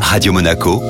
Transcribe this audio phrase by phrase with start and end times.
[0.00, 0.82] Radio Monaco,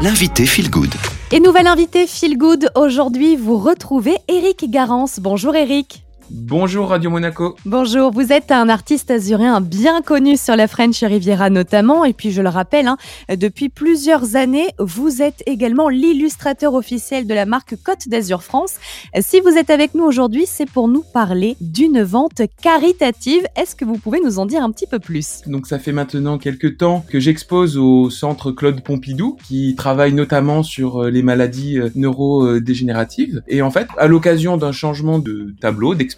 [0.00, 0.92] l'invité Feel Good.
[1.30, 5.20] Et nouvel invité Feel Good, aujourd'hui vous retrouvez Eric Garance.
[5.20, 6.02] Bonjour Eric.
[6.30, 7.56] Bonjour Radio Monaco.
[7.66, 12.30] Bonjour, vous êtes un artiste azurien bien connu sur la French Riviera notamment, et puis
[12.30, 12.96] je le rappelle, hein,
[13.28, 18.74] depuis plusieurs années, vous êtes également l'illustrateur officiel de la marque Côte d'Azur France.
[19.20, 23.44] Si vous êtes avec nous aujourd'hui, c'est pour nous parler d'une vente caritative.
[23.56, 25.42] Est-ce que vous pouvez nous en dire un petit peu plus?
[25.46, 30.62] Donc ça fait maintenant quelques temps que j'expose au centre Claude Pompidou, qui travaille notamment
[30.62, 33.42] sur euh, les maladies euh, neurodégénératives.
[33.48, 36.11] Et en fait, à l'occasion d'un changement de tableau, d'exposition,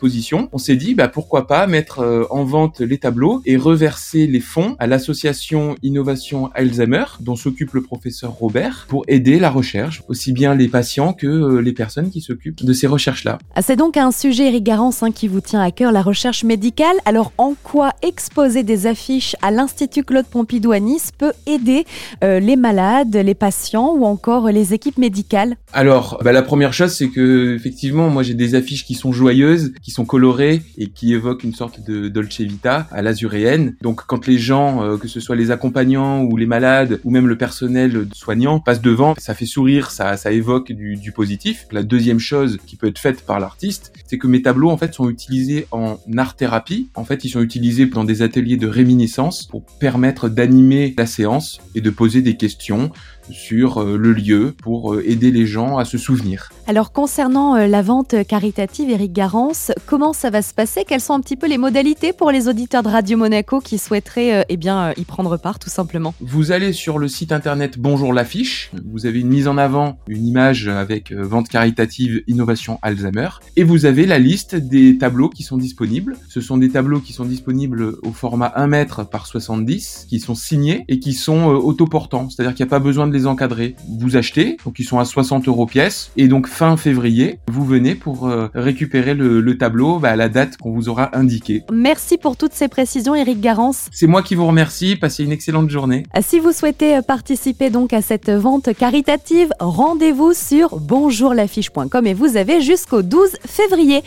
[0.53, 4.41] on s'est dit bah, pourquoi pas mettre euh, en vente les tableaux et reverser les
[4.41, 10.33] fonds à l'association Innovation Alzheimer dont s'occupe le professeur Robert pour aider la recherche, aussi
[10.33, 13.39] bien les patients que euh, les personnes qui s'occupent de ces recherches-là.
[13.55, 16.45] Ah, c'est donc un sujet, Eric Garance, hein, qui vous tient à cœur, la recherche
[16.45, 16.97] médicale.
[17.05, 21.85] Alors en quoi exposer des affiches à l'Institut Claude Pompidou à Nice peut aider
[22.23, 25.57] euh, les malades, les patients ou encore les équipes médicales?
[25.73, 29.73] Alors bah, la première chose c'est que effectivement moi j'ai des affiches qui sont joyeuses,
[29.85, 33.77] qui sont colorés et qui évoquent une sorte de Dolce Vita à l'azuréenne.
[33.83, 37.29] Donc quand les gens, euh, que ce soit les accompagnants ou les malades ou même
[37.29, 41.67] le personnel soignant, passent devant, ça fait sourire, ça, évoque du, du positif.
[41.71, 44.95] La deuxième chose qui peut être faite par l'artiste, c'est que mes tableaux en fait
[44.95, 46.89] sont utilisés en art thérapie.
[46.95, 51.61] En fait, ils sont utilisés dans des ateliers de réminiscence pour permettre d'animer la séance
[51.75, 52.91] et de poser des questions
[53.31, 56.51] sur euh, le lieu pour euh, aider les gens à se souvenir.
[56.67, 60.85] Alors concernant la vente caritative, Eric Garance, comment ça va se passer?
[60.87, 64.41] Quelles sont un petit peu les modalités pour les auditeurs de Radio Monaco qui souhaiteraient
[64.41, 66.15] euh, eh euh, y prendre part tout simplement?
[66.21, 70.27] Vous allez sur le site internet Bonjour l'affiche, vous avez une mise en avant, une
[70.27, 75.43] image avec euh, vente caritative innovation Alzheimer, et vous avez la liste des tableaux qui
[75.43, 76.17] sont disponibles.
[76.29, 80.35] Ce sont des tableaux qui sont disponibles au format 1 mètre par 70, qui sont
[80.35, 83.77] signés et qui sont autoportants, c'est-à-dire qu'il n'y a pas besoin de les encadrer.
[83.99, 87.95] Vous achetez, donc ils sont à 60 euros pièce, et donc fin février, vous venez
[87.95, 91.63] pour récupérer le tableau bah, à la date qu'on vous aura indiquée.
[91.73, 93.89] Merci pour toutes ces précisions, Eric Garance.
[93.93, 94.97] C'est moi qui vous remercie.
[94.97, 96.05] Passez une excellente journée.
[96.23, 102.61] Si vous souhaitez participer donc à cette vente caritative, rendez-vous sur bonjourlaffiche.com et vous avez
[102.61, 104.03] jusqu'au 12 février.